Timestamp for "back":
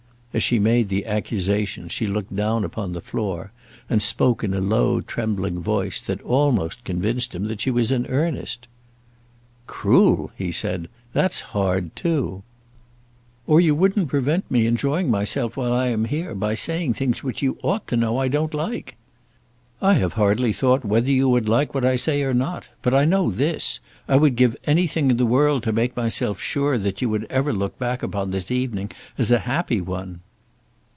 27.79-28.03